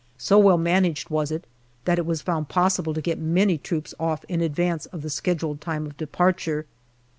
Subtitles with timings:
[0.17, 1.45] So well managed was it
[1.85, 5.61] that it was found possible to get many troops off in advance of the scheduled
[5.61, 6.65] time of departure.